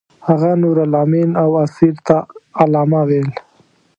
هغه 0.27 0.51
نورالامین 0.63 1.29
او 1.43 1.49
اسیر 1.63 1.95
ته 2.07 2.17
علامه 2.61 3.01
ویل. 3.09 3.29